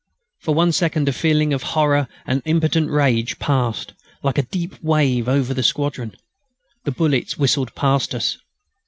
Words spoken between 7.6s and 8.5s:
past us.